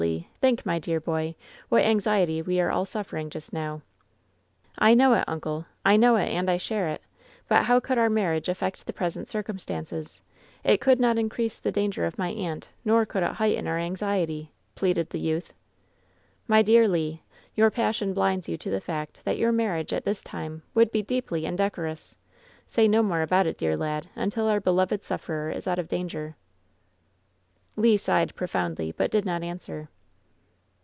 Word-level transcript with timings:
Lei 0.01 0.27
Think, 0.39 0.65
my 0.65 0.79
dear 0.79 0.99
boy, 0.99 1.35
what 1.69 1.83
anx 1.83 2.05
iety 2.07 2.43
we 2.43 2.59
are 2.59 2.71
all 2.71 2.85
suffering 2.85 3.29
just 3.29 3.53
now!" 3.53 3.83
"I 4.89 4.95
know 4.95 5.13
it, 5.13 5.23
uncle! 5.27 5.67
I 5.85 5.95
know 5.95 6.15
it, 6.15 6.27
and 6.29 6.49
I 6.49 6.57
share 6.57 6.89
it! 6.89 7.03
But 7.47 7.65
how 7.65 7.79
could 7.79 7.99
our 7.99 8.09
marriage 8.09 8.49
affect 8.49 8.87
the 8.87 8.93
present 8.93 9.29
circumstances? 9.29 10.19
It 10.63 10.81
could 10.81 10.99
not 10.99 11.19
increase 11.19 11.59
the 11.59 11.71
danger 11.71 12.03
of 12.07 12.17
my 12.17 12.29
aunt, 12.29 12.67
nor 12.83 13.05
could 13.05 13.21
it 13.21 13.33
heighten 13.33 13.67
our 13.67 13.77
anxiety," 13.77 14.51
pleaded 14.73 15.11
the 15.11 15.19
youth. 15.19 15.53
"My 16.47 16.63
dear 16.63 16.87
Le, 16.87 17.19
your 17.53 17.69
passion 17.69 18.11
blinds 18.15 18.49
you 18.49 18.57
to 18.57 18.71
the 18.71 18.81
fact 18.81 19.21
that 19.23 19.37
your 19.37 19.51
marriage 19.51 19.93
at 19.93 20.03
this 20.03 20.23
time 20.23 20.63
would 20.73 20.91
be 20.91 21.03
deeply 21.03 21.45
indecorous! 21.45 22.15
Say 22.65 22.87
no 22.87 23.03
more 23.03 23.21
about 23.21 23.45
it, 23.45 23.55
dear 23.59 23.77
lad, 23.77 24.07
until 24.15 24.47
our 24.47 24.59
beloved 24.59 25.03
sufferer 25.03 25.51
is 25.51 25.67
out 25.67 25.77
of 25.77 25.87
danger." 25.87 26.35
Le 27.77 27.97
sighed 27.97 28.35
profoimdly, 28.35 28.91
but 28.97 29.09
did 29.09 29.23
not 29.23 29.41
answer. 29.41 29.87